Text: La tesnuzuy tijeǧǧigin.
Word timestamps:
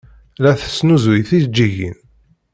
La 0.41 0.51
tesnuzuy 0.59 1.21
tijeǧǧigin. 1.29 1.95